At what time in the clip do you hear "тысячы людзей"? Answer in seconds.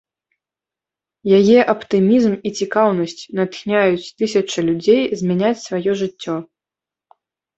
4.21-5.01